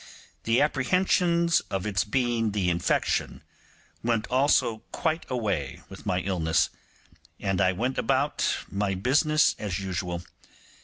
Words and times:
The 0.45 0.61
apprehensions 0.63 1.59
of 1.69 1.85
its 1.85 2.03
being 2.05 2.53
the 2.53 2.71
infection 2.71 3.43
went 4.03 4.25
also 4.31 4.79
quite 4.91 5.27
away 5.29 5.83
with 5.89 6.07
my 6.07 6.21
illness, 6.21 6.71
and 7.39 7.61
I 7.61 7.71
went 7.73 7.99
about 7.99 8.61
my 8.67 8.95
business 8.95 9.55
as 9.59 9.77
usual. 9.77 10.23